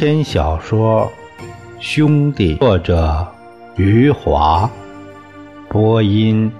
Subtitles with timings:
[0.00, 1.12] 长篇小说
[1.78, 3.26] 《兄弟》，作者
[3.76, 4.66] 余华，
[5.68, 6.50] 播音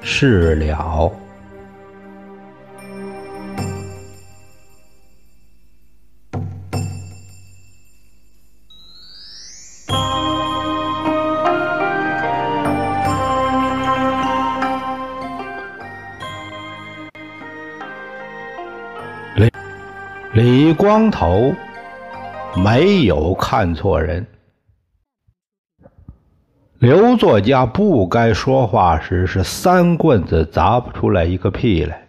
[0.00, 1.12] 释了。
[19.36, 19.52] 李
[20.32, 21.54] 李光头。
[22.56, 24.26] 没有看错人。
[26.78, 32.08] 刘作家不该说话时是三棍子砸不出来一个屁来，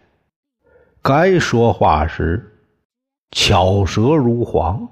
[1.02, 2.52] 该说话时
[3.32, 4.88] 巧舌如簧。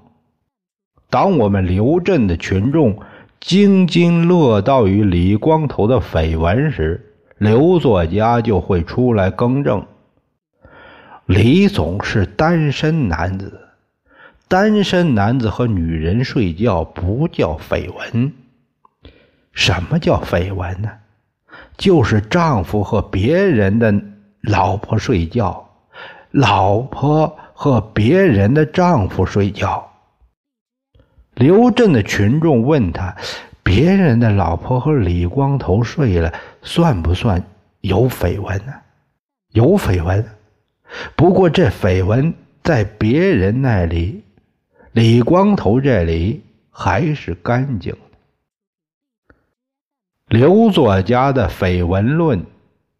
[1.10, 2.98] 当我们刘镇的群众
[3.38, 9.84] 津津乐道于李光头的绯闻时，刘作家就会出来更正：
[11.26, 13.61] 李总是单身男子。
[14.52, 18.34] 单身男子和女人睡觉不叫绯闻。
[19.54, 20.90] 什么叫绯闻呢？
[21.78, 23.94] 就是丈夫和别人的
[24.42, 25.66] 老婆睡觉，
[26.32, 29.90] 老婆和别人的丈夫睡觉。
[31.32, 33.16] 刘镇的群众问他
[33.64, 36.30] ：“别人的老婆和李光头睡了，
[36.60, 37.42] 算不算
[37.80, 38.74] 有绯闻呢？”
[39.52, 40.22] 有绯闻，
[41.16, 44.22] 不过这绯闻在别人那里。
[44.92, 49.34] 李光头这里还是干净的。
[50.28, 52.44] 刘作家的绯闻论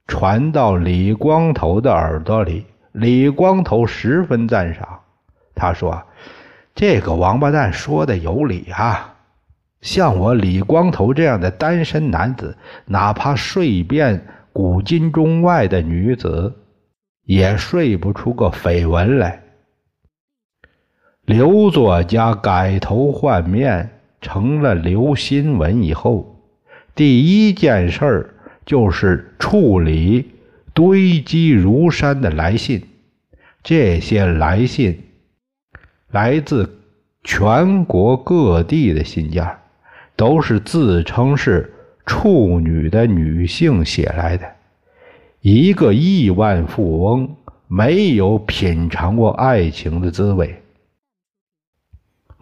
[0.07, 5.01] 传到李光头的耳朵里，李光头十分赞赏。
[5.55, 6.03] 他说
[6.75, 9.15] ：“这个王八蛋说的有理啊！
[9.83, 16.55] 像我李光头这样的单身男子，哪怕睡遍古今中外的女子，
[17.25, 19.39] 也睡不出个绯闻来。”
[21.25, 23.91] 刘作家改头换面
[24.21, 26.37] 成了刘新闻以后，
[26.97, 28.35] 第一件事儿
[28.67, 30.33] 就是处理
[30.75, 32.83] 堆积如山的来信。
[33.63, 35.01] 这些来信
[36.11, 36.69] 来自
[37.23, 39.49] 全国各地的信件，
[40.17, 41.73] 都是自称是
[42.05, 44.45] 处女的女性写来的。
[45.41, 47.37] 一个亿万富翁
[47.69, 50.62] 没有品尝过爱情的滋味。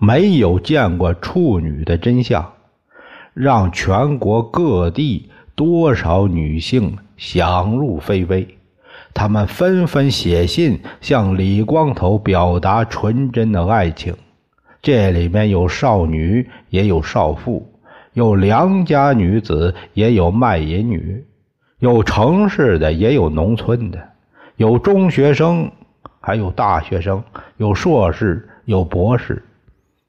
[0.02, 2.54] 没有见过处女的真相，
[3.34, 8.56] 让全国各地多少女性想入非非。
[9.12, 14.14] 他们纷纷写信向李光头表达纯真的爱情。
[14.80, 17.70] 这里面有少女，也有少妇，
[18.14, 21.22] 有良家女子，也有卖淫女，
[21.78, 23.98] 有城市的，也有农村的，
[24.56, 25.70] 有中学生，
[26.20, 27.22] 还有大学生，
[27.58, 29.44] 有硕士，有博士。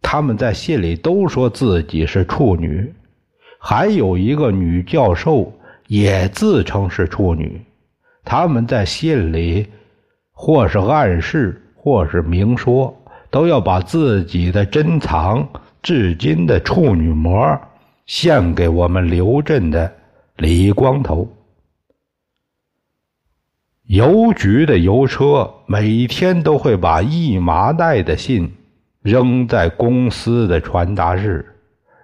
[0.02, 2.94] 他们在信里都说自己是处女，
[3.60, 5.54] 还有一个女教授
[5.88, 7.62] 也自称是处女。
[8.24, 9.68] 他们在信里
[10.32, 12.96] 或是暗示，或是明说，
[13.30, 15.48] 都要把自己的珍藏
[15.82, 17.60] 至今的处女膜
[18.06, 19.92] 献给我们刘镇的
[20.38, 21.28] 李光头。
[23.86, 28.52] 邮局的邮车每天都会把一麻袋的信。
[29.02, 31.46] 扔在公司的传达室，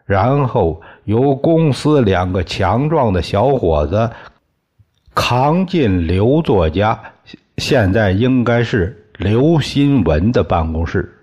[0.06, 4.09] 然后由公司两个强壮的小伙子
[5.13, 7.00] 扛进刘作家
[7.58, 11.13] （现在应该是刘新文的办公室）。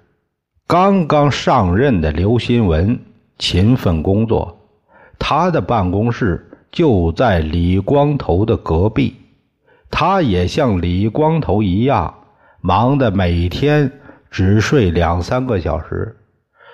[0.66, 2.98] 刚刚上任的刘新文
[3.38, 4.56] 勤奋工作，
[5.18, 9.14] 他的办公室就在李光头的隔壁。
[9.90, 12.14] 他也像李光头一样，
[12.60, 13.92] 忙得每天。
[14.34, 16.12] 只睡两三个小时，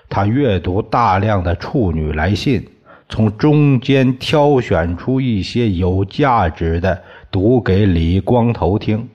[0.08, 2.66] 他阅读大量的处女来信，
[3.06, 6.98] 从中间挑选出一些有价值的
[7.30, 9.06] 读给李光头听。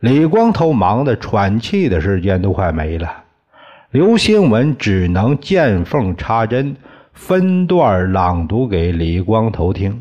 [0.00, 3.10] 李光头忙得喘气的时间都快没了，
[3.90, 6.76] 刘新文只能见缝插针，
[7.14, 9.98] 分段朗读给李光头听。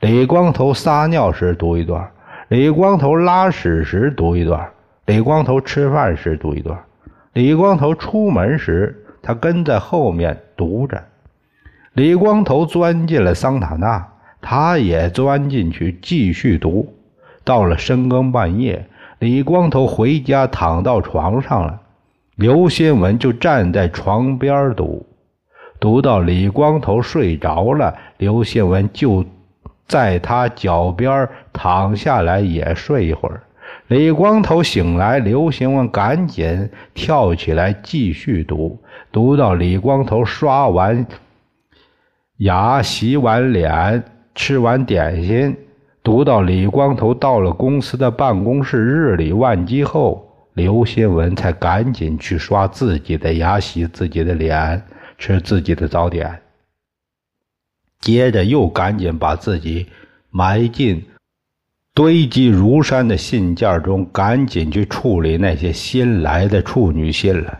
[0.00, 2.06] 李光头撒尿时读一段，
[2.48, 4.68] 李光头拉屎时读一段，
[5.06, 6.78] 李光头吃饭时读一段。
[7.38, 11.04] 李光头出门时，他跟在后面读着。
[11.92, 14.08] 李光头钻进了桑塔纳，
[14.40, 16.92] 他也钻进去继续读。
[17.44, 18.88] 到了深更半夜，
[19.20, 21.80] 李光头回家躺到床上了，
[22.34, 25.06] 刘新文就站在床边读。
[25.78, 29.24] 读到李光头睡着了，刘新文就
[29.86, 33.42] 在他脚边躺下来也睡一会儿。
[33.88, 38.78] 李光头醒来，刘兴文赶紧跳起来继续读。
[39.10, 41.06] 读到李光头刷完
[42.38, 44.04] 牙、洗完脸、
[44.34, 45.56] 吃完点心，
[46.02, 54.82] 读到李光头到了公司的办公室，日理万机后，刘新文才赶紧去刷自己的牙、洗自己的脸、
[55.16, 56.42] 吃自己的早点，
[58.00, 59.86] 接着又赶紧把自己
[60.30, 61.02] 埋进。
[61.98, 67.58] 堆积如山的信件中，赶紧去处理那些新来的处女信了。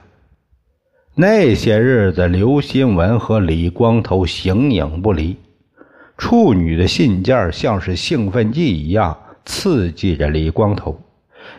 [1.17, 5.37] 那些日子，刘新文和李光头形影不离，
[6.17, 10.96] 处女的信件像是兴奋剂一样刺激着李光头。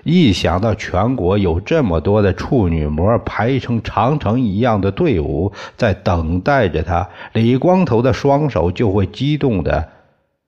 [0.06, 9.90] 一想到全国有这么多的处女膜排成长城一样的队伍在等待着他，李光头的双手就会激动的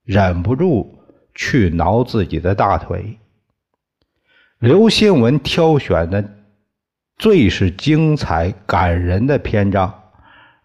[0.02, 0.96] 忍不住。
[1.34, 3.18] 去挠自己的大腿。
[4.58, 6.24] 刘新文挑选的
[7.16, 9.92] 最是精彩感人的篇章。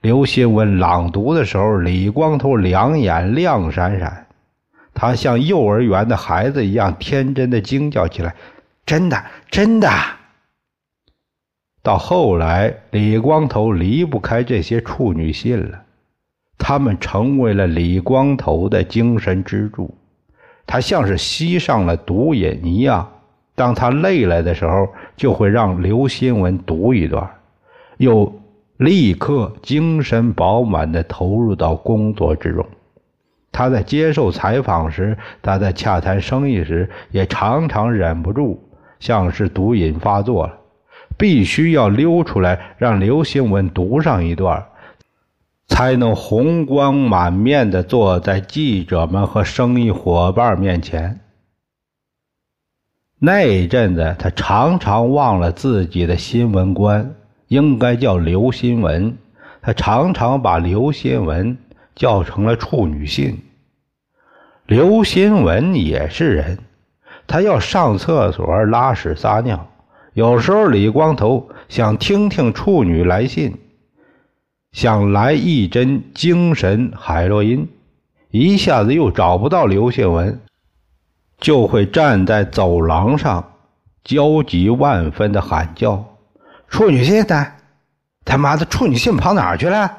[0.01, 4.27] 刘新文朗读的时候，李光头两眼亮闪闪，
[4.93, 8.35] 他像幼儿园的孩子一样天真的惊叫起来
[8.85, 9.89] ：“真的，真的！”
[11.81, 15.81] 到后来，李光头离不开这些处女信了，
[16.57, 19.97] 他们成为了李光头的精神支柱。
[20.67, 23.09] 他像是吸上了毒瘾一样，
[23.55, 27.27] 当他累了的时候，就会让刘新文读一段，
[27.97, 28.31] 又
[28.75, 32.63] 立刻精神饱满地投入到工作之中。
[33.51, 38.59] 他在接受采访时，他在洽谈生意时，也常常忍不住，
[38.99, 40.53] 像是毒瘾发作了，
[41.17, 44.63] 必须要溜出来让刘新文读上一段。
[45.67, 51.19] 才能红光满面地坐在记者们和生意伙伴面前。
[53.19, 57.15] 那一阵子，他常常忘了自己的新闻官
[57.47, 59.17] 应该叫刘新文，
[59.61, 61.57] 他常常把刘新文
[61.95, 63.39] 叫成了处女信。
[64.65, 66.59] 刘新文也是人，
[67.25, 69.67] 他要上厕所、拉屎、撒尿，
[70.13, 73.57] 有时候李光头想听听处女来信。
[74.71, 77.67] 想来一针精神海洛因，
[78.29, 80.39] 一下子又找不到刘新文，
[81.39, 83.53] 就会站在走廊上，
[84.03, 86.17] 焦急万分的喊叫
[86.69, 87.47] ：“处女信呢？
[88.23, 89.91] 他妈的处女信跑哪儿去了？”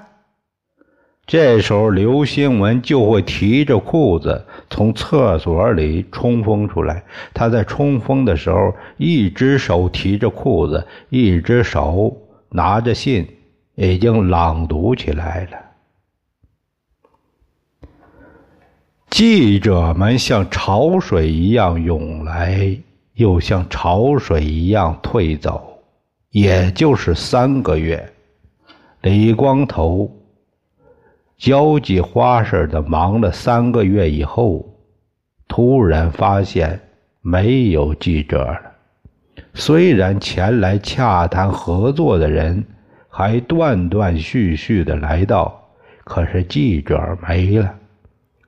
[1.26, 7.04] 这时候，刘新文就会提着裤子从厕所里冲锋出来。
[7.34, 12.16] 他在冲锋的时候，一只手提着裤子，一只手
[12.50, 13.28] 拿着信。
[13.80, 15.58] 已经朗读起来了。
[19.08, 22.76] 记者们像潮水一样涌来，
[23.14, 25.78] 又像潮水一样退走，
[26.30, 28.12] 也就是三个月。
[29.02, 30.10] 李光头
[31.36, 34.68] 交际花似的忙了三个月以后，
[35.46, 36.80] 突然发现
[37.20, 38.60] 没有记者了。
[39.54, 42.66] 虽然前来洽谈合作的人。
[43.08, 45.68] 还断断续续的来到，
[46.04, 47.74] 可是记者没了。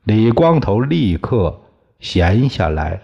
[0.04, 1.60] 李光头立刻
[1.98, 3.00] 闲下来了。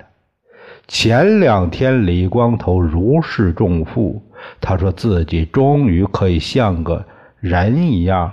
[0.88, 4.22] 前两天，李光头如释重负，
[4.60, 7.04] 他说自己终于可以像个
[7.40, 8.32] 人一样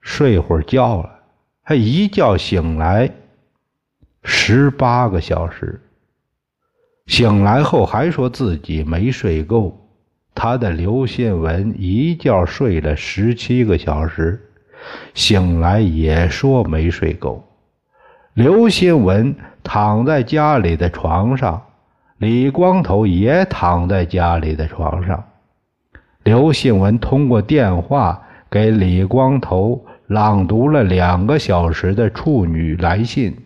[0.00, 1.10] 睡会儿觉了。
[1.64, 3.10] 他一觉醒来
[4.24, 5.80] 十八个小时，
[7.06, 9.81] 醒来后还说自己没睡够。
[10.34, 14.40] 他的刘新文一觉睡了十七个小时，
[15.14, 17.44] 醒来也说没睡够。
[18.34, 21.62] 刘新文躺在家里的床上，
[22.16, 25.22] 李光头也躺在家里的床上。
[26.24, 33.36] 刘新文通过电话给李光头朗读了两个小时的处女来信，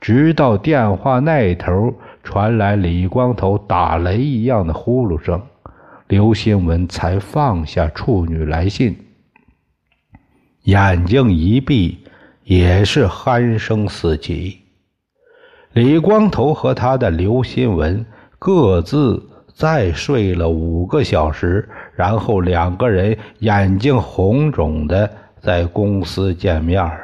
[0.00, 1.94] 直到电话那头
[2.24, 5.40] 传来李光头打雷一样的呼噜声。
[6.12, 8.94] 刘新文才放下处女来信，
[10.64, 12.04] 眼睛一闭，
[12.44, 14.58] 也是鼾声四起。
[15.72, 18.04] 李光头和他的刘新文
[18.38, 21.66] 各自再睡了五个小时，
[21.96, 26.98] 然后两个人眼睛红肿的在公司见面了。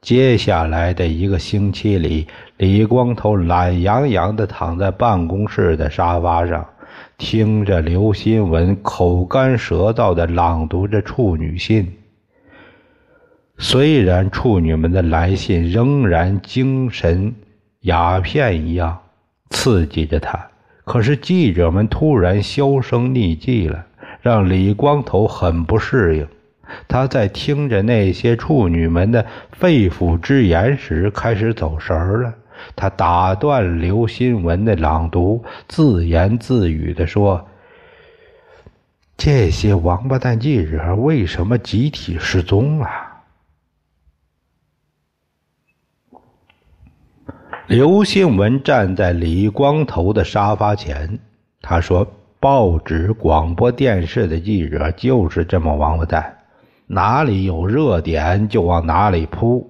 [0.00, 2.28] 接下来的一个星期里，
[2.58, 6.64] 李光头懒洋洋的躺在办公室的沙发上。
[7.16, 11.92] 听着刘新文口干舌燥的朗读着处女信，
[13.58, 17.34] 虽然处女们的来信仍然精神
[17.80, 18.98] 鸦片一样
[19.50, 20.48] 刺激着他，
[20.84, 23.86] 可是记者们突然销声匿迹了，
[24.20, 26.26] 让李光头很不适应。
[26.88, 32.34] 他在听着那些处女们的肺腑之言时，开始走神儿了。
[32.76, 37.46] 他打断刘新文的朗读，自言自语地说
[39.16, 42.88] ：“这些王八蛋记者为什么集体失踪了？”
[47.66, 51.18] 刘新文站在李光头的沙发前，
[51.62, 52.06] 他说
[52.38, 56.38] ：“报纸、广播电视的记者就是这么王八蛋，
[56.86, 59.66] 哪里有热点就往哪里扑，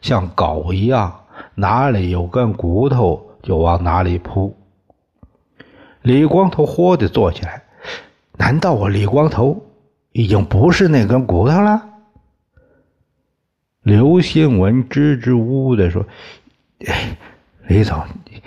[0.00, 1.14] 像狗一样。”
[1.56, 4.56] 哪里有根骨头就往哪里扑。
[6.02, 7.64] 李光头豁地坐起来，
[8.38, 9.66] 难道我李光头
[10.12, 11.82] 已经不是那根骨头了？
[13.82, 16.06] 刘新文支支吾吾的说
[17.66, 18.42] ：“李总，你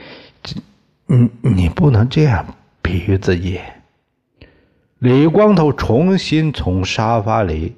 [1.08, 2.46] 你你不能这样
[2.82, 3.60] 比喻自己。”
[5.00, 7.76] 李光头重新从沙发里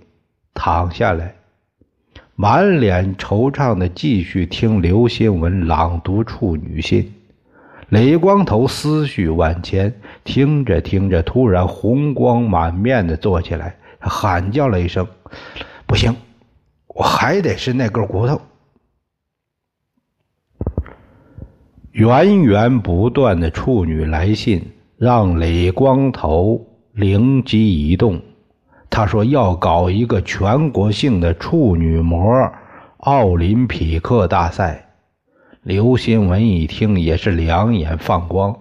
[0.53, 1.35] 躺下来。
[2.41, 7.13] 满脸惆怅的继续听刘新文朗读处女信，
[7.89, 9.93] 李光头思绪万千，
[10.23, 15.07] 听着听着，突然红光满面的坐起来，喊叫了一声
[15.85, 16.15] ：“不行，
[16.87, 18.41] 我还得是那根骨头！”
[21.93, 24.65] 源源不断的处女来信
[24.97, 26.59] 让李光头
[26.93, 28.19] 灵机一动。
[28.91, 32.51] 他说要搞一个全国性的处女膜
[32.97, 34.85] 奥林匹克大赛。
[35.63, 38.53] 刘新文一听也是两眼放光。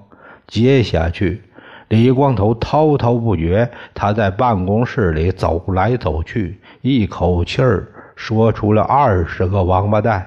[0.46, 1.42] 接下去，
[1.88, 10.24] 李光头滔滔不绝，他在办公室里走来走去，一口气儿说出了二十个王八蛋。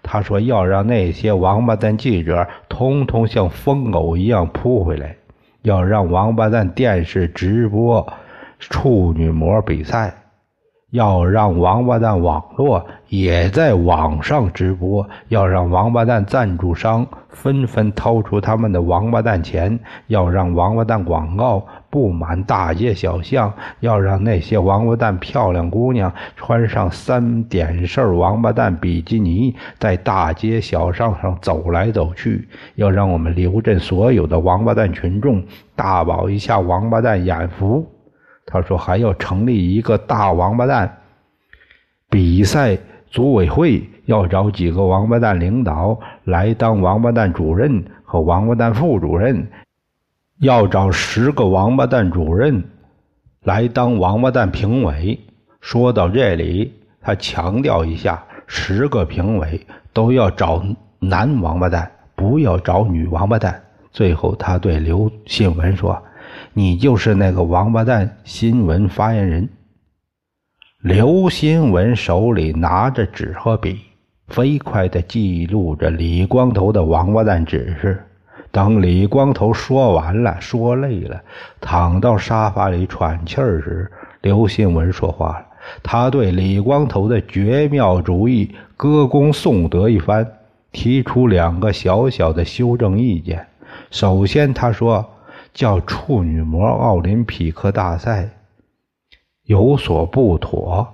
[0.00, 5.16] 他说要让那些王八蛋记者通通像疯狗一样扑回来，
[5.62, 8.06] 要让王八蛋电视直播。
[8.60, 10.14] 处女膜比赛
[10.90, 35.40] 要让王八蛋网络也在网上直播，要让王八蛋赞助商纷纷掏出他们的王八蛋钱，要让王八蛋广告布满大街小巷，要让那些王八蛋漂亮姑娘穿上三点式王八蛋比基尼，在大街小巷上走来走去，要让我们刘镇所有的王八蛋群众
[35.76, 37.86] 大饱一下王八蛋眼福。
[38.50, 40.98] 他说还要成立一个大王八蛋
[42.08, 42.76] 比赛
[43.08, 49.46] 组委会，要找几个王八蛋领导来当王八蛋主任和王八蛋副主任，
[50.40, 52.64] 要找十个王八蛋主任
[53.44, 55.18] 来当王八蛋评委。
[55.60, 60.60] 说到这里，他强调一下，十个评委都要找
[60.98, 63.62] 男王八蛋，不要找女王八蛋。
[63.92, 66.02] 最后，他对刘新文说。
[66.52, 69.48] 你就是那个王八蛋新闻发言人。
[70.82, 73.78] 刘新文手里拿着纸和笔，
[74.26, 78.02] 飞快地记录着李光头的王八蛋指示。
[78.50, 81.22] 等李光头说完了，说累了，
[81.60, 83.88] 躺到沙发里喘气儿时，
[84.22, 85.46] 刘新文说话了。
[85.84, 90.26] 他对李光头的绝妙主意歌功颂德一番，
[90.72, 93.46] 提出两个小小的修正意见。
[93.92, 95.08] 首先，他说。
[95.52, 98.28] 叫处女膜奥林匹克大赛
[99.44, 100.86] 有所不妥，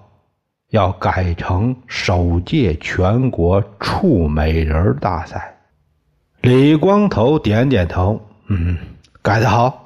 [0.71, 5.55] 要改成首届全国处美人大赛。
[6.41, 8.79] 李光头点点头，嗯，
[9.23, 9.83] 改得好。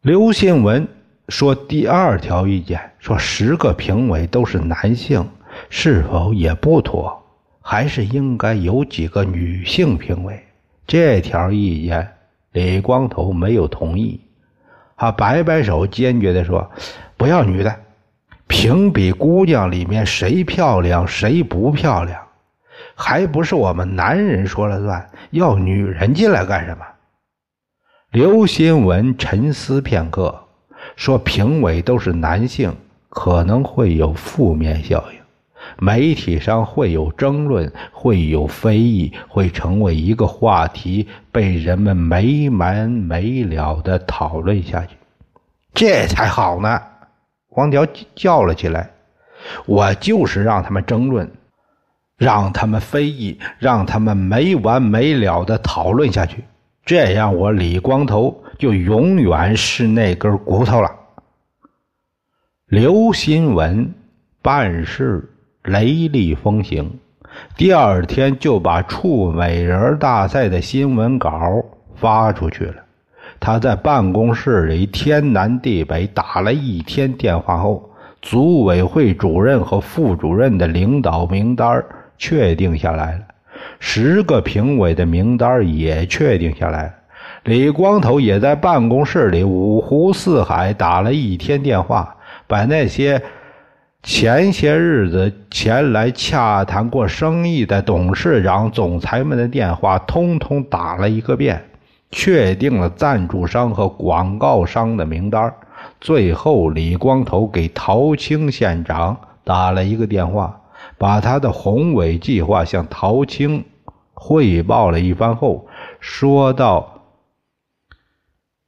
[0.00, 0.86] 刘新文
[1.28, 5.28] 说：“第二条意见，说十个评委都是男性，
[5.68, 7.20] 是否也不妥？
[7.60, 10.40] 还是应该有几个女性评委？”
[10.86, 12.15] 这条意见。
[12.56, 14.18] 李光头没有同意，
[14.96, 16.70] 他摆摆手，坚决地说
[17.18, 17.76] ：“不要女的，
[18.46, 22.18] 评比姑娘里面谁漂亮谁不漂亮，
[22.94, 25.06] 还不是我们男人说了算？
[25.32, 26.82] 要女人进来干什么？”
[28.10, 30.34] 刘新文沉思片刻，
[30.96, 32.74] 说：“评委都是男性，
[33.10, 35.15] 可能会有负面效应。”
[35.78, 44.96] 媒体上会有争论，会有非议，会成为一个话题，被人们没完没了的讨论下去。
[45.74, 46.80] 这才好呢！
[47.48, 48.90] 黄条叫了起来
[49.66, 51.30] ：“我就是让他们争论，
[52.16, 56.44] 让他们非议，让他们没完没了的讨论下去。
[56.84, 60.90] 这样，我李光头就永远是那根骨头了。”
[62.68, 63.94] 刘新文
[64.42, 65.32] 办事。
[65.66, 66.98] 雷厉风行，
[67.56, 72.74] 第二天就把处美人大赛的新闻稿发出去了。
[73.40, 73.58] 他。
[73.58, 77.90] 在办公室里天南地北打了一天电话后，
[78.22, 81.84] 组委会主任和副主任的领导名单
[82.16, 83.20] 确定下来了，
[83.78, 86.92] 十个评委的名单也确定下来了。
[87.44, 93.20] 李光头也在办公室里五湖四海打了一天电话，把那些
[94.06, 101.60] 前些日子前来洽谈过生意的董事长、总裁们的电话通通打了一个遍，
[102.12, 105.52] 确定了赞助商和广告商的名单。
[106.00, 110.60] 最后，李光头给陶青县长打了一个电话，
[110.96, 113.64] 把他的宏伟计划向陶青
[114.14, 115.66] 汇报了一番后，
[115.98, 116.95] 说道。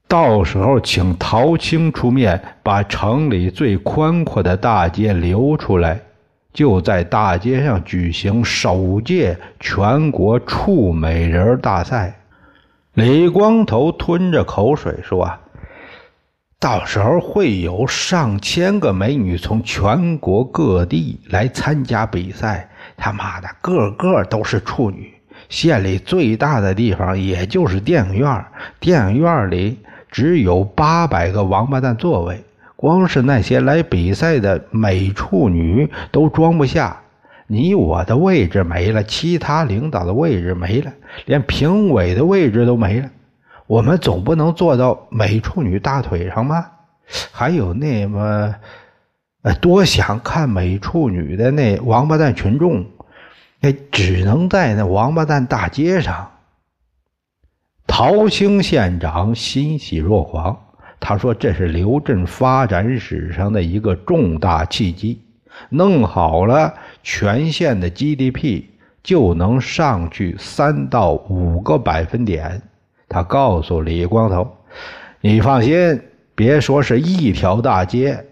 [0.08, 6.00] 到时候请陶青出面，把城里最宽阔的大街留出来，
[6.50, 12.14] 就在大街上举行首届全国处美人大赛。
[12.94, 15.30] 李光头吞着口水说
[16.58, 25.12] ：“到时候会有上千个美女从全国各地来参加比赛，他妈的个个都是处女。
[25.50, 28.44] 县里最大的地方也就是电影院，
[28.80, 29.78] 电影院里。”
[30.10, 32.42] 只有八百个王八蛋座位，
[32.76, 37.00] 光是那些来比赛的美处女都装不下。
[37.46, 40.92] 你我的位置没了，其他领导的位置没了，
[41.24, 43.08] 连评委的位置都没了。
[43.66, 46.66] 我们总不能坐到美处女大腿上吗？
[47.32, 48.54] 还有那么
[49.62, 52.84] 多想看美处女的那王八蛋群众，
[53.60, 56.30] 那只能在那王八蛋大街上。
[57.90, 60.56] 陶青县长欣喜若狂，
[61.00, 65.20] 他说：“这是刘镇发展史上的一个重大契机，
[65.70, 66.72] 弄好了，
[67.02, 68.62] 全县的 GDP
[69.02, 72.62] 就能上去三到五个百分点。”
[73.08, 74.46] 他告诉李光头
[75.20, 76.00] ：“你放心，
[76.34, 78.22] 别说是一条大街，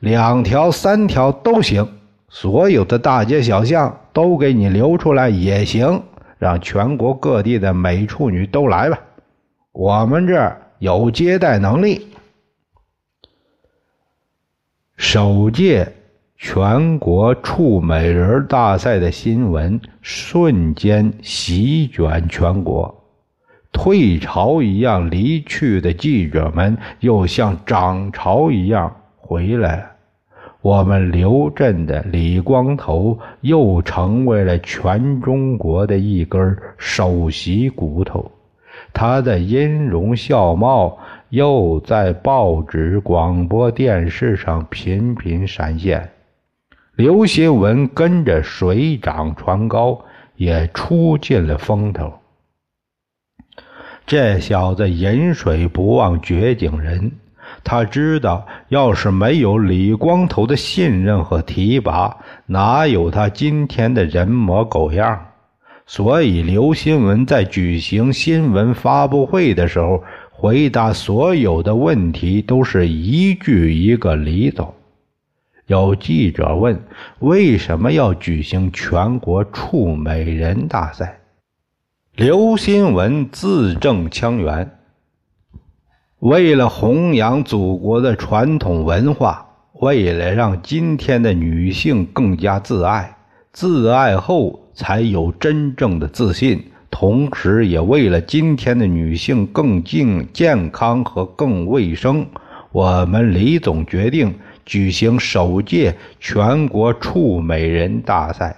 [0.00, 1.86] 两条、三条都行，
[2.28, 6.02] 所有的大街小巷都给你留出来也行。”
[6.42, 8.98] 让全国各地的美处女都来吧，
[9.70, 12.08] 我们这儿有接待能力。
[14.96, 15.92] 首届
[16.36, 22.92] 全国处美人大赛的新闻瞬间席卷全国，
[23.70, 29.91] 退潮一样离去的记者们又像涨潮一样回来了。
[30.62, 38.30] 我们刘镇的李光头又成为了全中国的一根首席骨头，
[38.92, 40.96] 他的音容笑貌
[41.30, 46.08] 又在报纸、广播电视上频频闪现。
[46.94, 50.04] 刘新文跟着水涨船高，
[50.36, 52.12] 也出尽了风头。
[54.06, 57.10] 这小子饮水不忘掘井人。
[57.64, 65.26] 他知道，要是没有李光头的信任和提拔，哪有他今天的人模狗样？
[65.86, 74.72] 所以，刘新文在举行新闻发布会的时候，回答所有的问题都是一句一个“李总”。
[75.66, 76.82] 有记者问
[77.20, 81.18] ：“为什么要举行全国处美人大赛？”
[82.16, 84.70] 刘新文字正腔圆。
[86.22, 93.16] 为了弘扬祖国的传统文化，为了让今天的女性更加自爱，
[93.52, 102.24] 自爱后才有真正的自信，同时也为了今天的女性更健健康和更卫生，
[102.70, 104.32] 我们李总决定
[104.64, 108.54] 举行首届全国处美人大赛。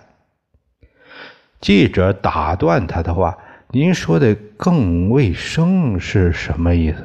[1.62, 3.38] 记者打断他的话
[3.72, 6.98] ：“您说的更卫生是什么意思？”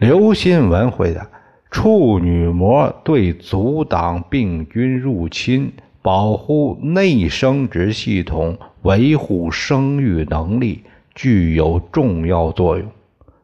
[0.00, 1.28] 刘新文回答
[1.70, 10.84] ：“处女膜对阻挡病菌入侵、保护内生殖系统、维护生育能力
[11.14, 12.90] 具有重要作用。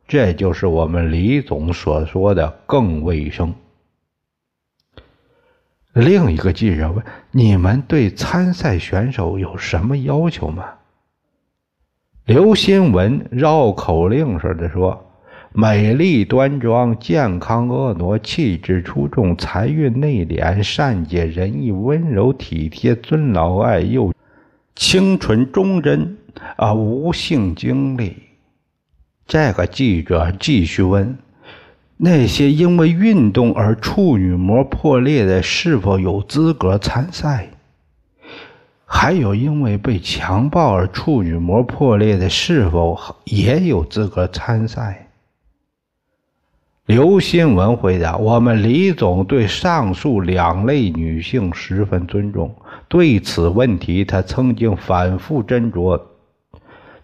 [0.09, 3.53] 这就是我们李总所说的更卫生。”
[5.92, 10.64] 另一个记者问：“你们对参赛选手有什么要求吗？”
[12.25, 15.06] 刘新文绕口令似的说。
[15.59, 24.12] 美丽端庄、健康婀娜、气质出众、财运内敛、善解人意、温柔体贴、尊老爱幼、
[24.75, 26.19] 清纯忠贞
[26.57, 28.16] 啊，无性经历。
[29.27, 31.16] 这个记者继续问：
[31.97, 37.49] 那些因为运动而处女膜破裂的，是否有资格参赛？
[38.85, 45.06] 还有因为被强暴而处女膜破裂的，是否也有资格参赛？
[46.87, 52.55] 刘新文回答：“我们李总对上述两类女性十分尊重。
[52.87, 56.01] 对此问题，他曾经反复斟酌，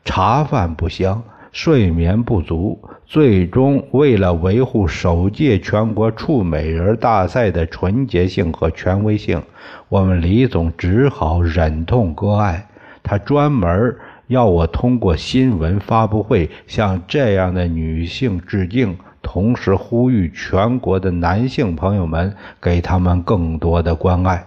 [0.04, 9.42] 茶饭不香，睡眠不足，最终为了维护首届全国处美人大赛的纯洁性和权威性，
[9.88, 12.68] 我们李总只好忍痛割爱。
[13.02, 13.96] 他专门
[14.28, 24.46] 要我通过新闻发布会向这样的女性致敬。”同时呼吁全国的男性朋友们给他们更多的关爱。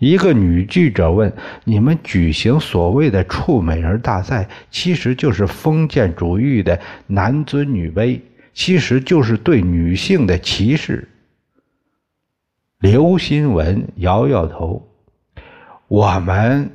[0.00, 1.32] 一个女记者问
[1.64, 8.20] ：“你们举行所谓的处美人大赛，其实就是封建主义的男尊女卑，
[8.52, 11.08] 其实就是对女性的歧视。”
[12.80, 14.86] 刘新文摇摇头
[15.88, 16.68] ：“我们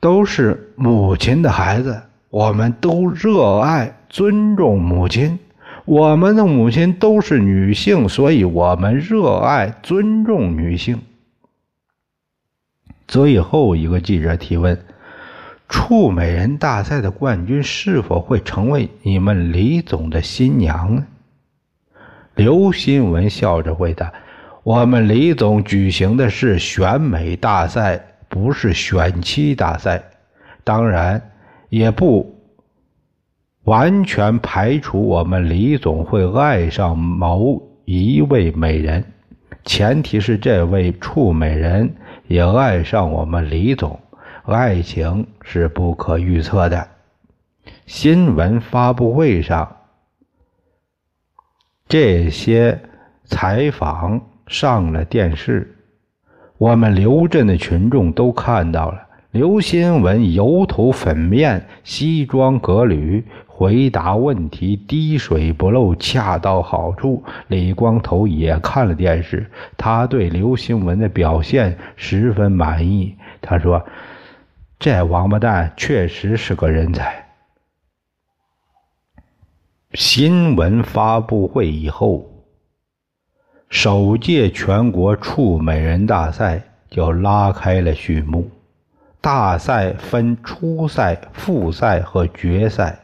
[0.00, 5.38] 都是母亲的孩子，我们都热爱、尊重母亲。”
[5.86, 11.00] 我们的母亲都是女性，所以我们热爱、尊重女性。
[13.06, 14.76] 最后一个记者提问：
[15.68, 21.06] 处美人大赛的冠军是否会成为你们李总的新娘呢？
[22.34, 24.12] 刘新文笑着回答
[24.64, 30.02] ：“我们李总举行的是选美大赛，不是选妻大赛，
[30.64, 31.30] 当然
[31.68, 32.34] 也不。”
[33.66, 39.04] 完全排除我们李总会爱上某一位美人，
[39.64, 41.92] 前提是这位处美人
[42.28, 43.98] 也爱上我们李总。
[44.44, 46.86] 爱情是不可预测的。
[47.86, 49.76] 新闻发布会上，
[51.88, 52.80] 这些
[53.24, 55.76] 采访上了电视，
[56.56, 59.02] 我们刘镇的群众都看到了。
[59.32, 63.22] 刘新文油头粉面，西装革履。
[63.58, 67.24] 回答问题滴水不漏，恰到好处。
[67.48, 73.16] 李光头也看了电视，他对刘新文的表现十分满意。
[73.40, 73.82] 他说
[74.78, 77.24] ：“这王八蛋确实是个人才。”
[79.94, 82.30] 新闻发布会以后，
[83.70, 88.50] 首届全国处美人大赛就拉开了序幕。
[89.22, 93.00] 大赛分初赛、复赛和决赛。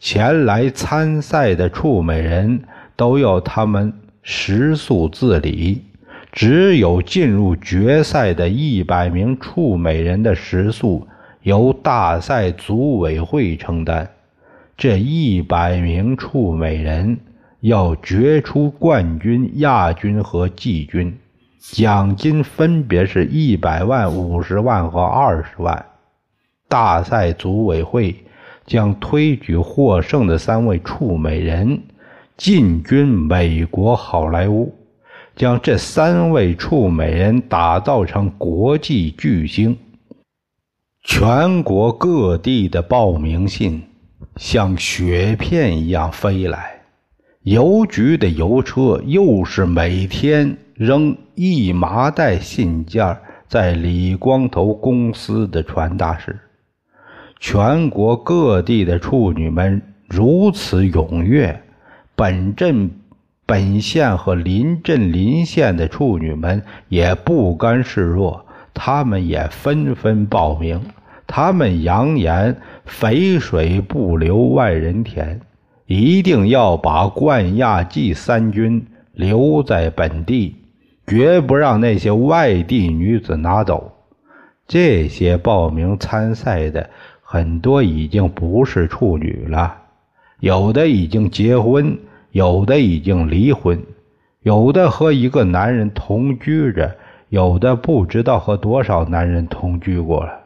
[0.00, 2.62] 前来参赛的处美人
[2.96, 5.84] 都要他们食宿自理，
[6.32, 11.06] 只有进入决赛的一百名处美人的食宿
[11.42, 14.10] 由大赛组委会承担。
[14.74, 17.18] 这一百名处美人
[17.60, 21.18] 要决出冠军、亚军和季军，
[21.58, 25.84] 奖金分别是一百万、五十万和二十万。
[26.70, 28.16] 大赛组委会。
[28.70, 31.82] 将推举获胜的三位处美人
[32.36, 34.72] 进军美国好莱坞，
[35.34, 39.76] 将这三位处美人打造成国际巨星。
[41.02, 43.82] 全国各地的报名信
[44.36, 46.80] 像雪片一样飞来，
[47.42, 56.38] 邮局的邮车又是每天扔一麻袋信件在李光头公司的传达室。
[57.40, 61.58] 全国各地的处女们如此踊跃，
[62.14, 62.90] 本镇、
[63.46, 70.82] 本县和邻镇、邻县的处女们也不甘示弱，他们也纷纷报名。
[71.26, 75.40] 他们扬言：“肥水不流外人田，
[75.86, 80.56] 一定要把冠亚季三军留在本地，
[81.06, 83.92] 绝不让那些外地女子拿走。”
[84.68, 86.90] 这些报名参赛的。
[87.32, 89.72] 很多已经不是处女了，
[90.40, 91.96] 有的已经结婚，
[92.32, 93.80] 有的已经离婚，
[94.42, 96.92] 有的和一个男人同居着，
[97.28, 100.40] 有的不知道和多少男人同居过了。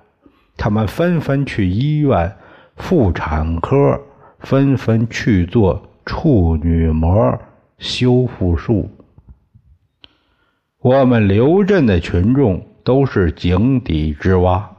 [0.58, 2.30] 他们纷纷去医院
[2.76, 3.98] 妇产科，
[4.40, 7.40] 纷纷去做处女膜
[7.78, 8.90] 修复术。
[10.82, 14.70] 我们刘镇的群众都是井底之蛙。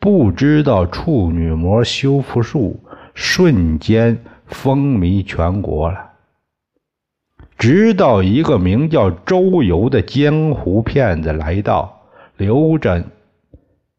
[0.00, 2.78] 不知道处女膜修复术
[3.14, 6.04] 瞬间风靡全国了。
[7.58, 12.00] 直到一个名叫周游的江湖骗子来到
[12.36, 13.04] 刘镇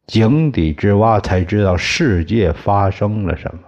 [0.08, 3.62] 井底之蛙，才知道世界发生了什么。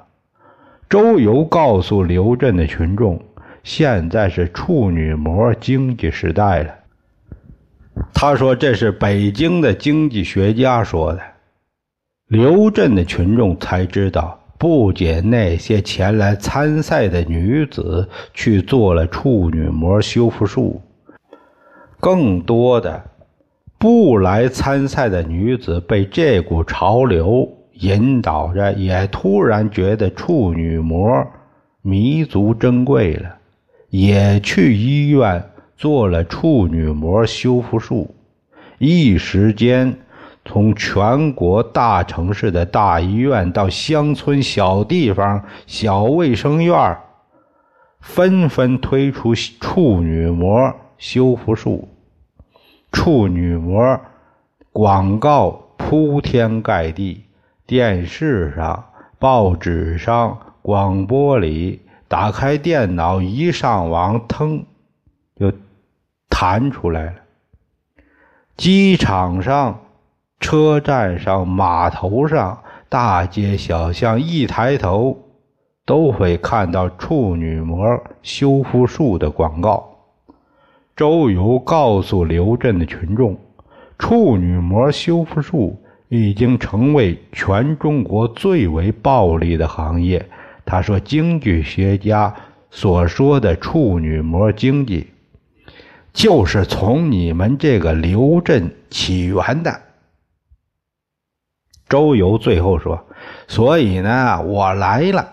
[0.89, 3.21] 周游告诉刘镇的群众
[3.63, 6.73] ：“现在是处女膜经济时代了。”
[8.13, 11.21] 他说：“这是北京的经济学家说的。”
[12.31, 20.81] 刘镇的群众才知道，不仅那些前来参赛的女子去做了处女膜修复术，
[21.99, 23.03] 更多的
[23.77, 31.27] 不来参赛的女子被这股潮流引导着，也突然觉得处女膜
[31.81, 33.35] 弥足珍贵了，
[33.89, 35.43] 也去医院
[35.75, 38.15] 做了处女膜修复术，
[38.77, 39.93] 一时间。
[40.43, 46.97] 从全国大城市的大医院到乡村小地方小卫生院
[47.99, 51.87] 纷纷推出处女膜修复术，
[52.91, 54.01] 处女膜
[54.71, 57.23] 广告铺天盖地，
[57.67, 58.83] 电视上、
[59.19, 64.65] 报纸上、广播里，打开电脑一上网，腾
[65.39, 65.53] 就
[66.27, 67.13] 弹出来了，
[68.57, 69.79] 机场上。
[70.51, 75.17] 车站上、码头上、大街小巷，一抬头
[75.85, 77.87] 都会看到处女膜
[78.21, 79.89] 修复术的广告。
[80.93, 83.37] 周游告诉刘镇的群众，
[83.97, 90.27] 处女膜修复术已经成为全中国最为暴利的行业。
[90.65, 92.35] 他说：“经济学家
[92.69, 95.07] 所说的处女膜经济，
[96.11, 99.73] 就是从你们这个刘镇起源的。”
[101.91, 103.05] 周游最后说
[103.49, 105.27] ：“所以呢，我来了。”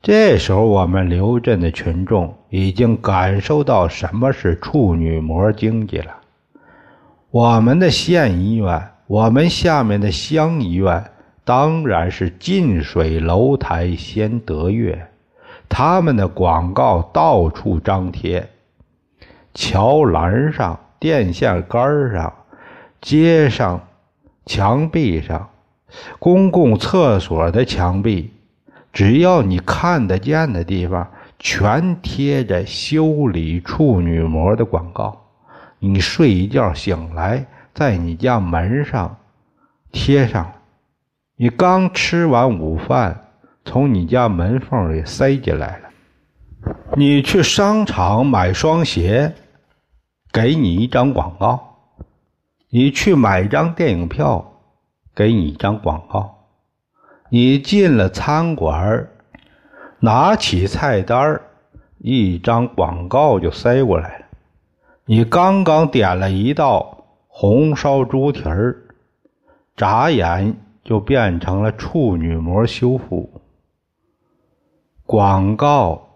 [0.00, 6.16] 这时候，我们刘镇的群众已经感受到什么是处女膜经济了。
[7.30, 11.04] 我们的县医院，我们下面的乡医院，
[11.44, 15.06] 当然是近水楼台先得月。
[15.68, 18.48] 他们的广告到处张贴，
[19.52, 22.32] 桥栏上、电线杆上、
[23.02, 23.78] 街上。
[24.46, 25.50] 墙壁上，
[26.18, 28.30] 公共厕所的墙壁，
[28.92, 35.24] 只要你看得见的地方，全贴着修理处女膜的广告。
[35.78, 39.16] 你睡一觉醒来，在你家门上
[39.92, 40.52] 贴上。
[41.36, 43.28] 你刚吃完午饭，
[43.64, 45.88] 从你家门缝里塞进来了。
[46.96, 49.34] 你去商场买双鞋，
[50.32, 51.65] 给你一张广告。
[52.68, 54.60] 你去买张电影票，
[55.14, 56.48] 给你一张广告。
[57.30, 59.08] 你进了餐馆，
[60.00, 61.40] 拿起菜单
[61.98, 64.24] 一张广告就塞过来了。
[65.04, 68.76] 你刚刚点了一道红烧猪蹄儿，
[69.76, 73.30] 眨眼就变成了处女膜修复。
[75.04, 76.08] 广告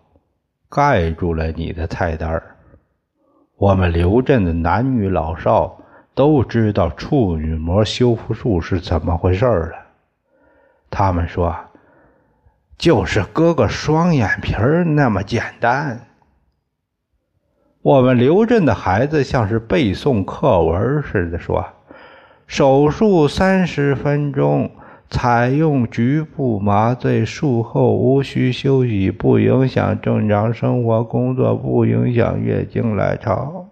[0.68, 2.42] 盖住了你的菜单
[3.56, 5.76] 我们刘镇的男女老少。
[6.14, 9.72] 都知道处女膜修复术是怎么回事了。
[10.90, 11.54] 他们说，
[12.76, 16.00] 就是割个双眼皮儿那么简单。
[17.82, 21.64] 我们刘镇的孩子像是背诵课文似的说
[22.46, 24.70] ：“手术三十分钟，
[25.08, 33.66] 采用局部麻醉，术后无需休息，不影响正常生活工作，不影响月经来潮。”